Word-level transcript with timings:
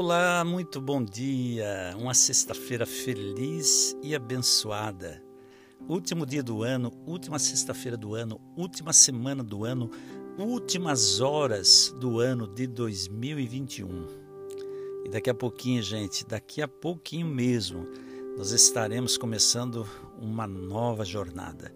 Olá, 0.00 0.44
muito 0.44 0.80
bom 0.80 1.04
dia. 1.04 1.92
Uma 1.98 2.14
sexta-feira 2.14 2.86
feliz 2.86 3.96
e 4.00 4.14
abençoada. 4.14 5.20
Último 5.88 6.24
dia 6.24 6.40
do 6.40 6.62
ano, 6.62 6.92
última 7.04 7.36
sexta-feira 7.36 7.96
do 7.96 8.14
ano, 8.14 8.40
última 8.56 8.92
semana 8.92 9.42
do 9.42 9.64
ano, 9.64 9.90
últimas 10.38 11.18
horas 11.18 11.92
do 11.98 12.20
ano 12.20 12.46
de 12.46 12.68
2021. 12.68 14.06
E 15.04 15.08
daqui 15.08 15.30
a 15.30 15.34
pouquinho, 15.34 15.82
gente, 15.82 16.24
daqui 16.24 16.62
a 16.62 16.68
pouquinho 16.68 17.26
mesmo, 17.26 17.88
nós 18.36 18.52
estaremos 18.52 19.18
começando 19.18 19.84
uma 20.16 20.46
nova 20.46 21.04
jornada, 21.04 21.74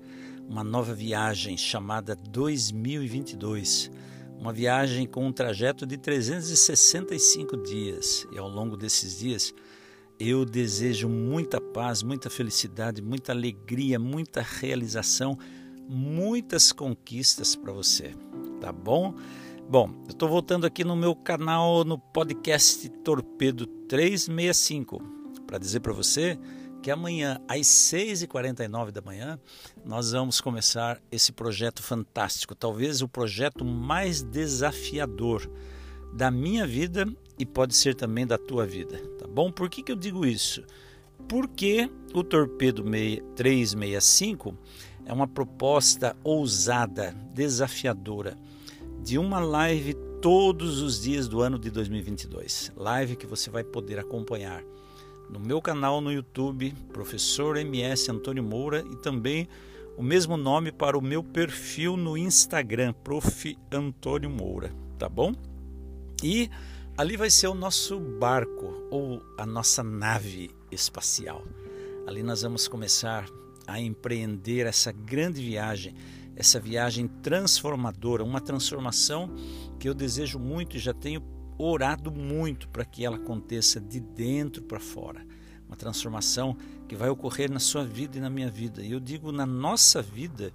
uma 0.49 0.63
nova 0.63 0.95
viagem 0.95 1.57
chamada 1.59 2.15
2022 2.15 3.91
uma 4.43 4.53
viagem 4.53 5.07
com 5.07 5.25
um 5.25 5.31
trajeto 5.31 5.87
de 5.87 5.97
365 5.97 7.57
dias. 7.59 8.27
E 8.33 8.39
ao 8.39 8.49
longo 8.49 8.77
desses 8.77 9.21
dias, 9.21 9.55
eu 10.19 10.45
desejo 10.45 11.09
muita 11.09 11.61
paz, 11.61 12.03
muita 12.03 12.29
felicidade, 12.29 13.01
muita 13.01 13.31
alegria, 13.31 14.01
muita 14.01 14.43
realização, 14.43 15.39
muitas 15.89 16.73
conquistas 16.73 17.55
para 17.55 17.73
você, 17.73 18.17
tá 18.61 18.73
bom? 18.73 19.15
Bom, 19.71 19.91
eu 20.07 20.11
estou 20.11 20.29
voltando 20.29 20.67
aqui 20.67 20.83
no 20.83 20.97
meu 20.97 21.15
canal 21.15 21.85
no 21.85 21.97
podcast 21.97 22.89
Torpedo 23.05 23.65
365 23.65 25.01
para 25.47 25.57
dizer 25.57 25.79
para 25.79 25.93
você 25.93 26.37
que 26.83 26.91
amanhã, 26.91 27.41
às 27.47 27.61
6h49 27.61 28.91
da 28.91 29.01
manhã, 29.01 29.39
nós 29.85 30.11
vamos 30.11 30.41
começar 30.41 31.01
esse 31.13 31.31
projeto 31.31 31.81
fantástico, 31.81 32.57
talvez 32.57 33.01
o 33.01 33.09
projeto 33.09 33.65
mais 33.65 34.21
desafiador 34.21 35.49
da 36.13 36.29
minha 36.29 36.67
vida 36.67 37.07
e 37.39 37.47
pode 37.47 37.77
ser 37.77 37.95
também 37.95 38.27
da 38.27 38.37
tua 38.37 38.67
vida, 38.67 38.99
tá 39.17 39.29
bom? 39.29 39.51
Por 39.53 39.71
que, 39.71 39.83
que 39.83 39.93
eu 39.93 39.97
digo 39.97 40.27
isso? 40.27 40.65
Porque 41.29 41.89
o 42.13 42.25
Torpedo 42.25 42.83
365 43.37 44.59
é 45.07 45.13
uma 45.13 45.29
proposta 45.29 46.17
ousada, 46.25 47.15
desafiadora, 47.33 48.37
de 49.03 49.19
uma 49.19 49.39
live 49.39 49.95
todos 50.21 50.83
os 50.83 51.01
dias 51.01 51.29
do 51.29 51.41
ano 51.41 51.59
de 51.59 51.71
2022. 51.71 52.73
Live 52.77 53.17
que 53.17 53.27
você 53.27 53.51
vai 53.51 53.63
poder 53.63 54.01
acompanhar 54.01 54.63
no 55.33 55.41
meu 55.41 55.63
canal 55.63 56.03
no 56.03 56.13
YouTube, 56.13 56.75
Professor 56.93 57.57
MS 57.57 58.11
Antônio 58.11 58.45
Moura, 58.45 58.85
e 58.93 58.97
também 58.97 59.49
o 59.97 60.03
mesmo 60.03 60.37
nome 60.37 60.71
para 60.71 60.97
o 60.97 61.01
meu 61.01 61.25
perfil 61.25 61.97
no 61.97 62.19
Instagram, 62.19 62.93
Prof. 63.03 63.57
Antônio 63.73 64.29
Moura, 64.29 64.71
tá 64.99 65.09
bom? 65.09 65.35
E 66.23 66.51
ali 66.99 67.17
vai 67.17 67.31
ser 67.31 67.47
o 67.47 67.55
nosso 67.55 67.99
barco 67.99 68.87
ou 68.91 69.23
a 69.39 69.47
nossa 69.47 69.83
nave 69.83 70.51
espacial. 70.71 71.43
Ali 72.07 72.23
nós 72.23 72.43
vamos 72.43 72.69
começar 72.69 73.27
a 73.67 73.81
empreender 73.81 74.67
essa 74.67 74.93
grande 74.93 75.41
viagem, 75.41 75.95
essa 76.37 76.61
viagem 76.61 77.09
transformadora, 77.09 78.23
uma 78.23 78.41
transformação 78.41 79.35
que 79.79 79.89
eu 79.89 79.95
desejo 79.95 80.39
muito 80.39 80.77
e 80.77 80.79
já 80.79 80.93
tenho 80.93 81.23
orado 81.65 82.11
muito 82.11 82.69
para 82.69 82.85
que 82.85 83.05
ela 83.05 83.17
aconteça 83.17 83.81
de 83.81 84.01
dentro 84.01 84.63
para 84.63 84.81
fora. 84.81 85.25
Uma 85.67 85.77
transformação 85.77 86.57
que 86.89 86.97
vai 86.97 87.09
ocorrer 87.09 87.51
na 87.51 87.59
sua 87.59 87.85
vida 87.85 88.19
e 88.19 88.21
na 88.21 88.29
minha 88.29 88.51
vida. 88.51 88.83
E 88.83 88.93
eu 88.93 89.01
digo 89.01 89.33
na 89.33 89.47
nossa 89.47 90.03
vida, 90.03 90.53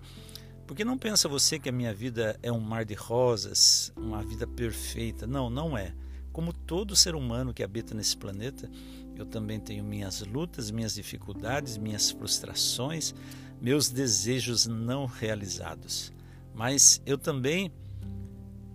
porque 0.67 0.85
não 0.85 0.97
pensa 0.97 1.27
você 1.27 1.57
que 1.57 1.69
a 1.69 1.71
minha 1.71 1.93
vida 1.93 2.37
é 2.43 2.51
um 2.51 2.59
mar 2.59 2.85
de 2.85 2.93
rosas, 2.93 3.91
uma 3.95 4.21
vida 4.21 4.45
perfeita. 4.45 5.25
Não, 5.25 5.49
não 5.49 5.77
é. 5.77 5.93
Como 6.31 6.53
todo 6.53 6.95
ser 6.95 7.15
humano 7.15 7.53
que 7.53 7.63
habita 7.63 7.95
nesse 7.95 8.15
planeta, 8.15 8.69
eu 9.15 9.25
também 9.25 9.59
tenho 9.59 9.83
minhas 9.83 10.21
lutas, 10.21 10.69
minhas 10.69 10.93
dificuldades, 10.93 11.77
minhas 11.77 12.11
frustrações, 12.11 13.15
meus 13.59 13.89
desejos 13.89 14.67
não 14.67 15.05
realizados. 15.05 16.13
Mas 16.53 17.01
eu 17.05 17.17
também 17.17 17.71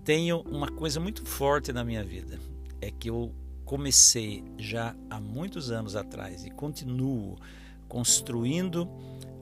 tenho 0.05 0.41
uma 0.41 0.69
coisa 0.69 0.99
muito 0.99 1.25
forte 1.25 1.73
na 1.73 1.85
minha 1.85 2.05
vida, 2.05 2.39
é 2.81 2.91
que 2.91 3.09
eu 3.09 3.33
comecei 3.65 4.45
já 4.59 4.95
há 5.09 5.21
muitos 5.21 5.71
anos 5.71 5.97
atrás 5.97 6.45
e 6.45 6.51
continuo 6.51 7.37
construindo 7.89 8.89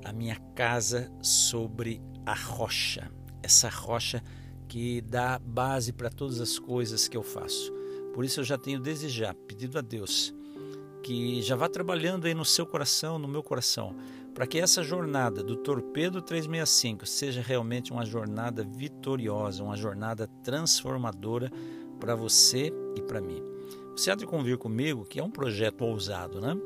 a 0.05 0.13
minha 0.13 0.37
casa 0.55 1.11
sobre 1.23 2.01
a 2.27 2.35
rocha, 2.35 3.11
essa 3.43 3.69
rocha 3.69 4.23
que 4.69 5.01
dá 5.01 5.39
base 5.39 5.93
para 5.93 6.11
todas 6.11 6.41
as 6.41 6.59
coisas 6.59 7.09
que 7.09 7.17
eu 7.17 7.23
faço. 7.23 7.73
Por 8.15 8.25
isso 8.25 8.41
eu 8.41 8.45
já 8.45 8.59
tenho 8.59 8.81
desde 8.81 9.09
já 9.09 9.35
pedido 9.35 9.79
a 9.79 9.81
Deus 9.81 10.35
que 11.03 11.41
já 11.43 11.57
vá 11.57 11.69
trabalhando 11.69 12.27
aí 12.27 12.35
no 12.35 12.45
seu 12.45 12.67
coração, 12.67 13.19
no 13.19 13.27
meu 13.27 13.43
coração, 13.43 13.97
para 14.35 14.47
que 14.47 14.59
essa 14.59 14.83
jornada 14.83 15.43
do 15.43 15.57
Torpedo 15.57 16.23
365 16.23 17.07
seja 17.07 17.41
realmente 17.41 17.93
uma 17.93 18.05
jornada 18.05 18.65
vitoriosa, 18.65 19.63
uma 19.63 19.77
jornada 19.77 20.27
transformadora 20.43 21.51
para 21.99 22.15
você 22.15 22.73
e 22.97 23.03
para 23.03 23.21
mim. 23.21 23.43
Você 23.97 24.11
há 24.11 24.15
de 24.15 24.27
convir 24.27 24.57
comigo 24.57 25.05
que 25.05 25.21
é 25.21 25.23
um 25.23 25.31
projeto 25.31 25.83
ousado, 25.83 26.41
né? 26.41 26.57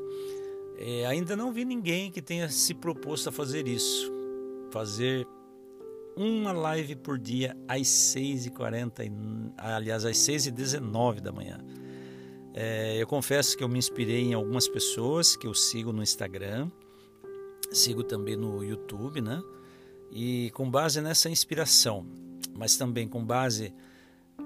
É, 0.77 1.05
ainda 1.05 1.35
não 1.35 1.51
vi 1.51 1.65
ninguém 1.65 2.11
que 2.11 2.21
tenha 2.21 2.49
se 2.49 2.73
proposto 2.73 3.29
a 3.29 3.31
fazer 3.31 3.67
isso, 3.67 4.11
fazer 4.71 5.27
uma 6.15 6.51
live 6.51 6.95
por 6.95 7.17
dia 7.17 7.55
às 7.67 7.87
6h40, 7.87 9.53
aliás, 9.57 10.05
às 10.05 10.17
6h19 10.17 11.19
da 11.19 11.31
manhã. 11.31 11.59
É, 12.53 13.01
eu 13.01 13.07
confesso 13.07 13.57
que 13.57 13.63
eu 13.63 13.67
me 13.67 13.77
inspirei 13.77 14.21
em 14.21 14.33
algumas 14.33 14.67
pessoas 14.67 15.35
que 15.35 15.45
eu 15.45 15.53
sigo 15.53 15.91
no 15.91 16.01
Instagram, 16.01 16.69
sigo 17.71 18.03
também 18.03 18.35
no 18.35 18.63
YouTube, 18.63 19.21
né? 19.21 19.41
E 20.11 20.51
com 20.51 20.69
base 20.69 21.01
nessa 21.01 21.29
inspiração, 21.29 22.05
mas 22.55 22.77
também 22.77 23.07
com 23.07 23.25
base 23.25 23.73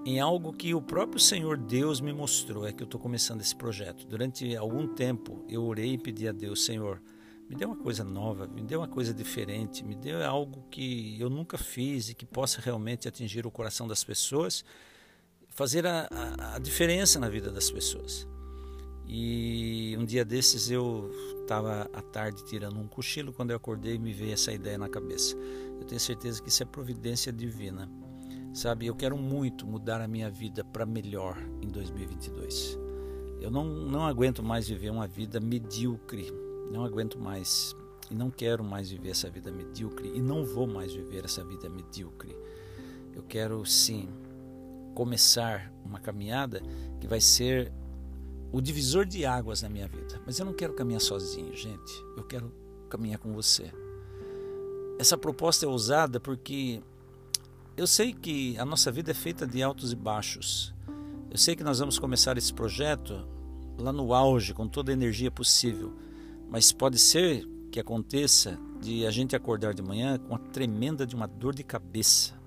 em 0.06 0.20
algo 0.20 0.54
que 0.54 0.74
o 0.74 0.82
próprio 0.82 1.20
Senhor 1.20 1.58
Deus 1.58 2.00
me 2.00 2.14
mostrou, 2.14 2.66
é 2.66 2.72
que 2.72 2.82
eu 2.82 2.86
estou 2.86 3.00
começando 3.00 3.42
esse 3.42 3.56
projeto. 3.56 4.06
Durante 4.06 4.56
algum 4.56 4.88
tempo 4.88 5.44
eu 5.50 5.64
orei 5.64 5.94
e 5.94 5.98
pedi 5.98 6.28
a 6.28 6.32
Deus, 6.32 6.64
Senhor, 6.64 7.02
me 7.50 7.56
dê 7.56 7.66
uma 7.66 7.76
coisa 7.76 8.04
nova, 8.04 8.48
me 8.48 8.62
dê 8.62 8.76
uma 8.76 8.88
coisa 8.88 9.14
diferente, 9.14 9.84
me 9.84 9.96
dê 9.96 10.14
algo 10.24 10.64
que 10.70 11.20
eu 11.20 11.30
nunca 11.30 11.58
fiz 11.58 12.10
e 12.10 12.14
que 12.14 12.26
possa 12.26 12.62
realmente 12.62 13.08
atingir 13.08 13.46
o 13.46 13.52
coração 13.52 13.88
das 13.88 14.04
pessoas, 14.04 14.64
fazer 15.50 15.86
a, 15.86 16.08
a, 16.12 16.56
a 16.56 16.60
diferença 16.60 17.20
na 17.20 17.28
vida 17.28 17.52
das 17.52 17.70
pessoas. 17.72 18.28
E 19.12 19.98
um 19.98 20.06
dia 20.06 20.24
desses 20.24 20.70
eu 20.70 21.10
estava 21.42 21.90
à 21.92 22.02
tarde 22.02 22.46
tirando 22.46 22.80
um 22.80 22.88
cochilo, 22.88 23.34
quando 23.34 23.50
eu 23.50 23.58
acordei 23.58 23.98
me 23.98 24.14
veio 24.14 24.34
essa 24.34 24.52
ideia 24.52 24.78
na 24.78 24.88
cabeça. 24.88 25.36
Eu 25.80 25.84
tenho 25.84 26.00
certeza 26.00 26.40
que 26.44 26.50
isso 26.50 26.62
é 26.62 26.66
providência 26.66 27.34
divina. 27.34 27.90
Sabe, 28.54 28.86
eu 28.86 28.96
quero 28.96 29.18
muito 29.18 29.66
mudar 29.66 30.00
a 30.00 30.08
minha 30.08 30.30
vida 30.30 30.64
para 30.64 30.86
melhor 30.86 31.36
em 31.60 31.68
2022. 31.68 32.78
Eu 33.42 33.50
não, 33.50 33.66
não 33.66 34.06
aguento 34.06 34.44
mais 34.44 34.68
viver 34.68 34.92
uma 34.92 35.08
vida 35.08 35.40
medíocre, 35.40 36.32
não 36.72 36.86
aguento 36.86 37.18
mais 37.18 37.76
e 38.12 38.14
não 38.14 38.30
quero 38.30 38.64
mais 38.64 38.92
viver 38.92 39.10
essa 39.10 39.30
vida 39.30 39.52
medíocre 39.52 40.12
e 40.14 40.22
não 40.22 40.46
vou 40.46 40.68
mais 40.68 40.94
viver 40.94 41.26
essa 41.26 41.44
vida 41.44 41.68
medíocre. 41.68 42.36
Eu 43.14 43.24
quero 43.24 43.66
sim 43.66 44.08
começar 44.94 45.72
uma 45.84 46.00
caminhada 46.00 46.62
que 47.00 47.08
vai 47.08 47.22
ser 47.22 47.72
o 48.52 48.62
divisor 48.62 49.06
de 49.06 49.26
águas 49.26 49.62
na 49.62 49.70
minha 49.70 49.88
vida. 49.88 50.22
Mas 50.26 50.40
eu 50.40 50.46
não 50.46 50.54
quero 50.54 50.74
caminhar 50.74 51.02
sozinho, 51.02 51.56
gente. 51.56 52.04
Eu 52.18 52.24
quero 52.24 52.52
caminhar 52.90 53.20
com 53.20 53.34
você. 53.34 53.72
Essa 54.98 55.18
proposta 55.18 55.66
é 55.66 55.70
ousada 55.70 56.20
porque 56.20 56.82
eu 57.78 57.88
sei 57.88 58.14
que 58.14 58.58
a 58.58 58.66
nossa 58.66 58.92
vida 58.92 59.12
é 59.12 59.14
feita 59.14 59.48
de 59.48 59.62
altos 59.62 59.92
e 59.92 59.96
baixos. 59.96 60.74
Eu 61.30 61.38
sei 61.38 61.56
que 61.56 61.64
nós 61.64 61.80
vamos 61.80 62.00
começar 62.00 62.38
esse 62.38 62.54
projeto 62.54 63.28
lá 63.78 63.94
no 63.94 64.14
auge, 64.14 64.54
com 64.54 64.68
toda 64.68 64.92
a 64.92 64.94
energia 64.94 65.30
possível. 65.30 65.94
Mas 66.50 66.72
pode 66.72 66.98
ser 66.98 67.48
que 67.72 67.80
aconteça 67.80 68.58
de 68.82 69.06
a 69.06 69.12
gente 69.12 69.36
acordar 69.36 69.74
de 69.74 69.82
manhã 69.82 70.18
com 70.18 70.34
a 70.34 70.40
tremenda 70.40 71.06
de 71.06 71.16
uma 71.16 71.28
dor 71.28 71.54
de 71.54 71.64
cabeça 71.64 72.39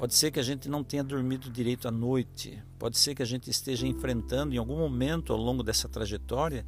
Pode 0.00 0.14
ser 0.14 0.30
que 0.30 0.40
a 0.40 0.42
gente 0.42 0.66
não 0.66 0.82
tenha 0.82 1.04
dormido 1.04 1.50
direito 1.50 1.86
à 1.86 1.90
noite, 1.90 2.58
pode 2.78 2.96
ser 2.96 3.14
que 3.14 3.22
a 3.22 3.26
gente 3.26 3.50
esteja 3.50 3.86
enfrentando 3.86 4.54
em 4.54 4.56
algum 4.56 4.78
momento 4.78 5.30
ao 5.30 5.38
longo 5.38 5.62
dessa 5.62 5.90
trajetória 5.90 6.64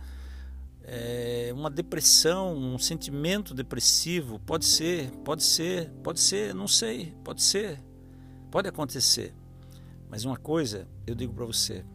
é, 0.84 1.50
uma 1.54 1.70
depressão, 1.70 2.54
um 2.54 2.78
sentimento 2.78 3.54
depressivo. 3.54 4.38
Pode 4.38 4.66
ser, 4.66 5.10
pode 5.24 5.44
ser, 5.44 5.88
pode 6.02 6.20
ser, 6.20 6.54
não 6.54 6.68
sei, 6.68 7.14
pode 7.24 7.42
ser, 7.42 7.82
pode 8.50 8.68
acontecer. 8.68 9.34
Mas 10.10 10.26
uma 10.26 10.36
coisa 10.36 10.86
eu 11.06 11.14
digo 11.14 11.32
para 11.32 11.46
você, 11.46 11.86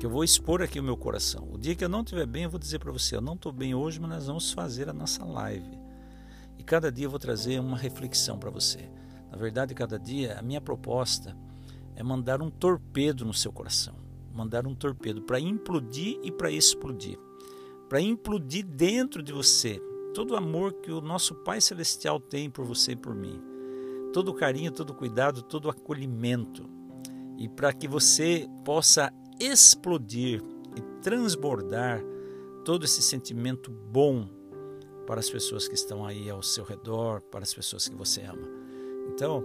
que 0.00 0.04
eu 0.04 0.10
vou 0.10 0.24
expor 0.24 0.60
aqui 0.60 0.80
o 0.80 0.82
meu 0.82 0.96
coração. 0.96 1.48
O 1.52 1.56
dia 1.56 1.76
que 1.76 1.84
eu 1.84 1.88
não 1.88 2.00
estiver 2.00 2.26
bem, 2.26 2.42
eu 2.42 2.50
vou 2.50 2.58
dizer 2.58 2.80
para 2.80 2.90
você: 2.90 3.14
eu 3.14 3.20
não 3.20 3.34
estou 3.34 3.52
bem 3.52 3.76
hoje, 3.76 4.00
mas 4.00 4.10
nós 4.10 4.26
vamos 4.26 4.50
fazer 4.50 4.88
a 4.88 4.92
nossa 4.92 5.24
live. 5.24 5.78
E 6.58 6.64
cada 6.64 6.90
dia 6.90 7.06
eu 7.06 7.10
vou 7.10 7.20
trazer 7.20 7.60
uma 7.60 7.78
reflexão 7.78 8.40
para 8.40 8.50
você. 8.50 8.90
Na 9.34 9.40
verdade, 9.40 9.74
cada 9.74 9.98
dia 9.98 10.38
a 10.38 10.42
minha 10.42 10.60
proposta 10.60 11.36
é 11.96 12.04
mandar 12.04 12.40
um 12.40 12.48
torpedo 12.48 13.24
no 13.24 13.34
seu 13.34 13.50
coração, 13.52 13.96
mandar 14.32 14.64
um 14.64 14.76
torpedo 14.76 15.22
para 15.22 15.40
implodir 15.40 16.20
e 16.22 16.30
para 16.30 16.52
explodir. 16.52 17.18
Para 17.88 18.00
implodir 18.00 18.64
dentro 18.64 19.24
de 19.24 19.32
você 19.32 19.82
todo 20.14 20.30
o 20.34 20.36
amor 20.36 20.74
que 20.74 20.92
o 20.92 21.00
nosso 21.00 21.34
Pai 21.34 21.60
Celestial 21.60 22.20
tem 22.20 22.48
por 22.48 22.64
você 22.64 22.92
e 22.92 22.96
por 22.96 23.12
mim. 23.12 23.42
Todo 24.12 24.28
o 24.28 24.34
carinho, 24.34 24.70
todo 24.70 24.90
o 24.90 24.94
cuidado, 24.94 25.42
todo 25.42 25.64
o 25.64 25.70
acolhimento. 25.70 26.70
E 27.36 27.48
para 27.48 27.72
que 27.72 27.88
você 27.88 28.46
possa 28.64 29.12
explodir 29.40 30.40
e 30.76 30.80
transbordar 31.02 32.00
todo 32.64 32.84
esse 32.84 33.02
sentimento 33.02 33.68
bom 33.68 34.28
para 35.08 35.18
as 35.18 35.28
pessoas 35.28 35.66
que 35.66 35.74
estão 35.74 36.06
aí 36.06 36.30
ao 36.30 36.40
seu 36.40 36.62
redor, 36.62 37.20
para 37.20 37.42
as 37.42 37.52
pessoas 37.52 37.88
que 37.88 37.96
você 37.96 38.22
ama. 38.22 38.63
Então, 39.14 39.44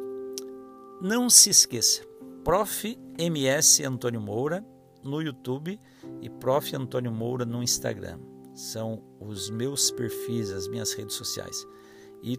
não 1.00 1.30
se 1.30 1.50
esqueça, 1.50 2.04
Prof. 2.44 2.98
MS 3.18 3.83
Antônio 3.83 4.19
Moura 4.19 4.66
no 5.04 5.21
YouTube 5.21 5.80
e 6.21 6.30
Prof. 6.30 6.75
Antônio 6.75 7.12
Moura 7.12 7.45
no 7.45 7.62
Instagram. 7.62 8.19
São 8.56 9.04
os 9.19 9.50
meus 9.50 9.92
perfis, 9.92 10.50
as 10.50 10.68
minhas 10.68 10.94
redes 10.94 11.16
sociais. 11.16 11.66
E 12.24 12.38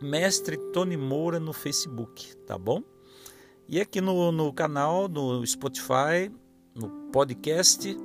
Mestre 0.00 0.56
Tony 0.72 0.96
Moura 0.96 1.38
no 1.38 1.52
Facebook, 1.52 2.36
tá 2.46 2.56
bom? 2.56 2.82
E 3.68 3.80
aqui 3.80 4.00
no, 4.00 4.32
no 4.32 4.52
canal, 4.52 5.08
no 5.08 5.44
Spotify, 5.46 6.30
no 6.74 6.88
podcast, 7.12 7.96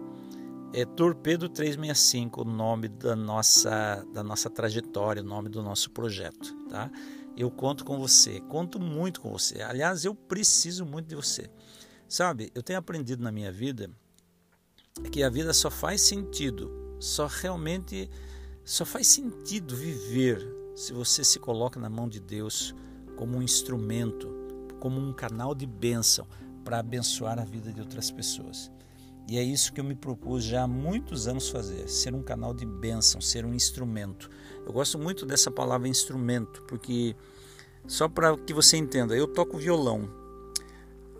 é 0.74 0.86
Torpedo 0.86 1.50
365, 1.50 2.42
o 2.42 2.46
nome 2.46 2.88
da 2.88 3.16
nossa, 3.16 4.06
da 4.14 4.24
nossa 4.24 4.50
trajetória, 4.50 5.24
o 5.24 5.26
nome 5.26 5.50
do 5.50 5.64
nosso 5.64 5.92
projeto, 5.92 6.56
tá? 6.70 6.92
Eu 7.38 7.52
conto 7.52 7.86
com 7.86 8.00
você, 8.00 8.42
conto 8.42 8.80
muito 8.80 9.22
com 9.22 9.32
você. 9.32 9.62
Aliás, 9.62 10.04
eu 10.04 10.16
preciso 10.16 10.84
muito 10.84 11.08
de 11.08 11.16
você. 11.16 11.48
Sabe, 12.10 12.52
eu 12.56 12.64
tenho 12.64 12.80
aprendido 12.80 13.22
na 13.22 13.32
minha 13.32 13.52
vida 13.52 13.92
que 15.12 15.22
a 15.22 15.30
vida 15.30 15.54
só 15.54 15.70
faz 15.70 16.02
sentido, 16.02 16.98
só 17.00 17.28
realmente 17.28 18.10
só 18.66 18.84
faz 18.84 19.08
sentido 19.08 19.76
viver 19.76 20.46
se 20.76 20.92
você 20.92 21.24
se 21.24 21.38
coloca 21.40 21.80
na 21.80 21.90
mão 21.90 22.10
de 22.10 22.20
Deus 22.20 22.74
como 23.16 23.38
um 23.38 23.42
instrumento, 23.42 24.28
como 24.80 25.00
um 25.00 25.14
canal 25.14 25.54
de 25.54 25.68
bênção 25.68 26.28
para 26.64 26.80
abençoar 26.80 27.40
a 27.40 27.46
vida 27.46 27.72
de 27.72 27.80
outras 27.80 28.10
pessoas. 28.10 28.72
E 29.28 29.38
é 29.38 29.44
isso 29.44 29.74
que 29.74 29.82
eu 29.82 29.84
me 29.84 29.94
propus 29.94 30.44
já 30.44 30.64
há 30.64 30.68
muitos 30.68 31.28
anos 31.28 31.50
fazer: 31.50 31.88
ser 31.90 32.16
um 32.16 32.24
canal 32.24 32.54
de 32.54 32.66
bênção, 32.66 33.20
ser 33.20 33.46
um 33.46 33.54
instrumento. 33.54 34.30
Eu 34.66 34.72
gosto 34.72 34.98
muito 34.98 35.26
dessa 35.26 35.52
palavra 35.52 35.88
instrumento, 35.88 36.62
porque, 36.64 37.16
só 37.86 38.08
para 38.08 38.38
que 38.38 38.54
você 38.54 38.78
entenda, 38.78 39.16
eu 39.16 39.28
toco 39.28 39.58
violão. 39.58 40.10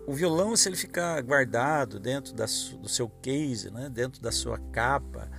O 0.06 0.14
violão, 0.14 0.56
se 0.56 0.68
ele 0.70 0.76
ficar 0.76 1.20
guardado 1.22 2.00
dentro 2.00 2.32
da, 2.32 2.46
do 2.80 2.88
seu 2.88 3.10
case, 3.20 3.70
né, 3.70 3.90
dentro 3.90 4.22
da 4.22 4.32
sua 4.32 4.58
capa, 4.58 5.30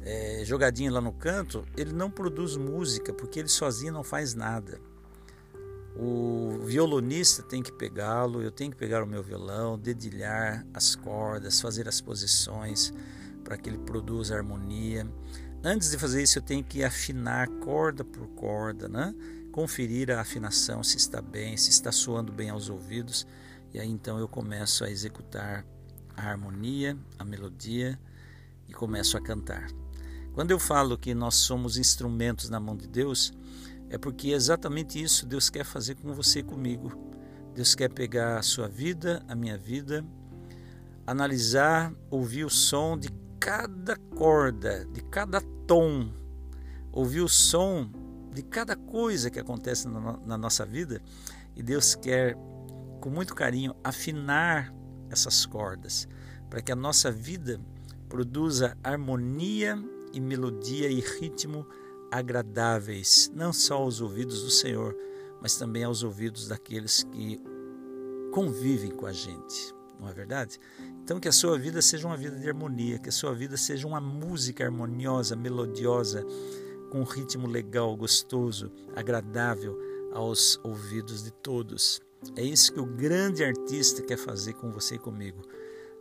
é, 0.00 0.42
jogadinho 0.44 0.92
lá 0.92 1.00
no 1.00 1.12
canto, 1.12 1.64
ele 1.76 1.92
não 1.92 2.08
produz 2.08 2.56
música, 2.56 3.12
porque 3.12 3.40
ele 3.40 3.48
sozinho 3.48 3.92
não 3.92 4.04
faz 4.04 4.32
nada. 4.32 4.80
O 5.96 6.58
violonista 6.64 7.42
tem 7.42 7.62
que 7.62 7.72
pegá-lo, 7.72 8.42
eu 8.42 8.50
tenho 8.50 8.70
que 8.70 8.76
pegar 8.76 9.02
o 9.02 9.06
meu 9.06 9.22
violão, 9.22 9.78
dedilhar 9.78 10.66
as 10.72 10.94
cordas, 10.94 11.60
fazer 11.60 11.86
as 11.86 12.00
posições 12.00 12.92
para 13.44 13.56
que 13.58 13.68
ele 13.68 13.78
produza 13.78 14.34
harmonia. 14.36 15.06
Antes 15.62 15.90
de 15.90 15.98
fazer 15.98 16.22
isso, 16.22 16.38
eu 16.38 16.42
tenho 16.42 16.64
que 16.64 16.82
afinar 16.82 17.46
corda 17.60 18.04
por 18.04 18.26
corda, 18.28 18.88
né? 18.88 19.14
conferir 19.52 20.10
a 20.10 20.20
afinação, 20.20 20.82
se 20.82 20.96
está 20.96 21.20
bem, 21.20 21.56
se 21.58 21.68
está 21.70 21.92
soando 21.92 22.32
bem 22.32 22.48
aos 22.48 22.70
ouvidos, 22.70 23.26
e 23.72 23.78
aí 23.78 23.88
então 23.88 24.18
eu 24.18 24.26
começo 24.26 24.82
a 24.82 24.90
executar 24.90 25.64
a 26.16 26.22
harmonia, 26.22 26.96
a 27.18 27.24
melodia 27.24 27.98
e 28.66 28.72
começo 28.72 29.16
a 29.16 29.20
cantar. 29.20 29.68
Quando 30.32 30.50
eu 30.50 30.58
falo 30.58 30.96
que 30.96 31.14
nós 31.14 31.34
somos 31.34 31.76
instrumentos 31.76 32.48
na 32.48 32.58
mão 32.58 32.74
de 32.74 32.88
Deus, 32.88 33.32
é 33.92 33.98
porque 33.98 34.28
é 34.28 34.32
exatamente 34.32 35.00
isso 35.00 35.26
Deus 35.26 35.50
quer 35.50 35.64
fazer 35.64 35.96
com 35.96 36.14
você 36.14 36.38
e 36.38 36.42
comigo. 36.42 36.90
Deus 37.54 37.74
quer 37.74 37.90
pegar 37.90 38.38
a 38.38 38.42
sua 38.42 38.66
vida, 38.66 39.22
a 39.28 39.34
minha 39.34 39.58
vida, 39.58 40.02
analisar, 41.06 41.92
ouvir 42.10 42.46
o 42.46 42.48
som 42.48 42.96
de 42.98 43.10
cada 43.38 43.94
corda, 44.16 44.86
de 44.86 45.02
cada 45.02 45.42
tom, 45.66 46.10
ouvir 46.90 47.20
o 47.20 47.28
som 47.28 47.90
de 48.32 48.42
cada 48.42 48.74
coisa 48.74 49.30
que 49.30 49.38
acontece 49.38 49.86
na, 49.86 50.16
na 50.24 50.38
nossa 50.38 50.64
vida 50.64 51.02
e 51.54 51.62
Deus 51.62 51.94
quer, 51.94 52.34
com 52.98 53.10
muito 53.10 53.34
carinho, 53.34 53.76
afinar 53.84 54.74
essas 55.10 55.44
cordas 55.44 56.08
para 56.48 56.62
que 56.62 56.72
a 56.72 56.76
nossa 56.76 57.12
vida 57.12 57.60
produza 58.08 58.74
harmonia 58.82 59.78
e 60.14 60.20
melodia 60.20 60.88
e 60.88 61.00
ritmo 61.00 61.66
agradáveis, 62.12 63.32
não 63.34 63.54
só 63.54 63.76
aos 63.76 64.02
ouvidos 64.02 64.42
do 64.42 64.50
Senhor, 64.50 64.94
mas 65.40 65.56
também 65.56 65.82
aos 65.82 66.02
ouvidos 66.02 66.46
daqueles 66.46 67.02
que 67.04 67.40
convivem 68.30 68.90
com 68.90 69.06
a 69.06 69.12
gente, 69.12 69.74
não 69.98 70.08
é 70.08 70.12
verdade? 70.12 70.60
Então, 71.02 71.18
que 71.18 71.26
a 71.26 71.32
sua 71.32 71.58
vida 71.58 71.80
seja 71.80 72.06
uma 72.06 72.16
vida 72.16 72.38
de 72.38 72.46
harmonia, 72.46 72.98
que 72.98 73.08
a 73.08 73.12
sua 73.12 73.34
vida 73.34 73.56
seja 73.56 73.86
uma 73.86 74.00
música 74.00 74.62
harmoniosa, 74.62 75.34
melodiosa, 75.34 76.22
com 76.90 77.00
um 77.00 77.04
ritmo 77.04 77.46
legal, 77.46 77.96
gostoso, 77.96 78.70
agradável 78.94 79.78
aos 80.12 80.60
ouvidos 80.62 81.24
de 81.24 81.30
todos. 81.30 81.98
É 82.36 82.42
isso 82.42 82.72
que 82.74 82.80
o 82.80 82.86
grande 82.86 83.42
artista 83.42 84.02
quer 84.02 84.18
fazer 84.18 84.52
com 84.52 84.70
você 84.70 84.96
e 84.96 84.98
comigo 84.98 85.42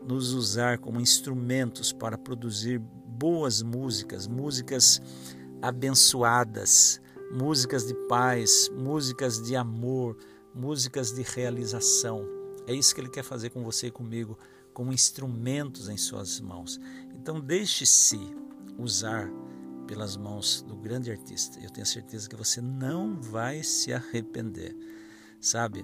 nos 0.05 0.33
usar 0.33 0.79
como 0.79 0.99
instrumentos 0.99 1.93
para 1.93 2.17
produzir 2.17 2.79
boas 2.79 3.61
músicas, 3.61 4.27
músicas 4.27 5.01
abençoadas, 5.61 7.01
músicas 7.31 7.85
de 7.85 7.93
paz, 8.07 8.69
músicas 8.69 9.41
de 9.41 9.55
amor, 9.55 10.17
músicas 10.53 11.11
de 11.11 11.21
realização. 11.21 12.25
É 12.67 12.73
isso 12.73 12.93
que 12.93 13.01
ele 13.01 13.09
quer 13.09 13.23
fazer 13.23 13.49
com 13.49 13.63
você 13.63 13.87
e 13.87 13.91
comigo, 13.91 14.37
como 14.73 14.93
instrumentos 14.93 15.89
em 15.89 15.97
suas 15.97 16.39
mãos. 16.39 16.79
Então, 17.13 17.39
deixe-se 17.39 18.19
usar 18.77 19.29
pelas 19.87 20.15
mãos 20.15 20.61
do 20.61 20.75
grande 20.75 21.11
artista. 21.11 21.59
Eu 21.59 21.69
tenho 21.69 21.85
certeza 21.85 22.29
que 22.29 22.35
você 22.35 22.61
não 22.61 23.19
vai 23.19 23.61
se 23.63 23.91
arrepender. 23.91 24.75
Sabe? 25.39 25.83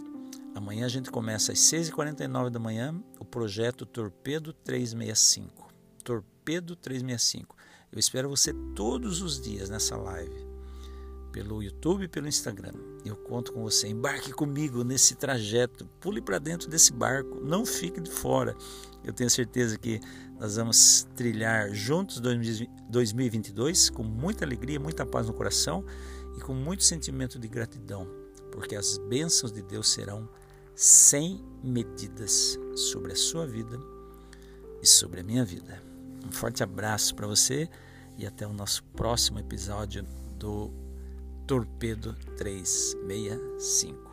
Amanhã 0.55 0.85
a 0.85 0.89
gente 0.89 1.11
começa 1.11 1.51
às 1.51 1.59
6h49 1.59 2.49
da 2.49 2.59
manhã 2.59 2.95
o 3.19 3.25
projeto 3.25 3.85
Torpedo 3.85 4.53
365. 4.53 5.67
Torpedo 6.03 6.75
365. 6.75 7.56
Eu 7.91 7.99
espero 7.99 8.29
você 8.29 8.53
todos 8.75 9.21
os 9.21 9.39
dias 9.39 9.69
nessa 9.69 9.95
live, 9.95 10.45
pelo 11.31 11.63
YouTube 11.63 12.03
e 12.03 12.07
pelo 12.07 12.27
Instagram. 12.27 12.73
Eu 13.05 13.15
conto 13.15 13.53
com 13.53 13.63
você. 13.63 13.87
Embarque 13.87 14.31
comigo 14.33 14.83
nesse 14.83 15.15
trajeto. 15.15 15.85
Pule 15.99 16.21
para 16.21 16.37
dentro 16.37 16.69
desse 16.69 16.91
barco. 16.91 17.39
Não 17.41 17.65
fique 17.65 18.01
de 18.01 18.11
fora. 18.11 18.55
Eu 19.03 19.13
tenho 19.13 19.29
certeza 19.29 19.77
que 19.77 20.01
nós 20.39 20.57
vamos 20.57 21.07
trilhar 21.15 21.73
juntos 21.73 22.19
2022 22.19 23.89
com 23.89 24.03
muita 24.03 24.45
alegria, 24.45 24.79
muita 24.79 25.05
paz 25.05 25.27
no 25.27 25.33
coração 25.33 25.83
e 26.37 26.41
com 26.41 26.53
muito 26.53 26.83
sentimento 26.83 27.39
de 27.39 27.47
gratidão, 27.47 28.07
porque 28.51 28.75
as 28.75 28.97
bênçãos 28.97 29.51
de 29.51 29.61
Deus 29.63 29.89
serão 29.89 30.29
sem 30.75 31.43
medidas 31.63 32.59
sobre 32.75 33.13
a 33.13 33.15
sua 33.15 33.47
vida 33.47 33.79
e 34.81 34.85
sobre 34.85 35.21
a 35.21 35.23
minha 35.23 35.43
vida. 35.43 35.81
Um 36.27 36.31
forte 36.31 36.61
abraço 36.61 37.15
para 37.15 37.25
você 37.25 37.69
e 38.17 38.27
até 38.27 38.45
o 38.45 38.51
nosso 38.51 38.83
próximo 38.83 39.39
episódio 39.39 40.05
do 40.37 40.73
Torpedo 41.47 42.13
365. 42.35 44.06